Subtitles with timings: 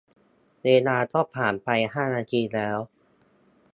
[0.63, 2.77] เวลาก็ผ่านไปห้านาทีแล้ว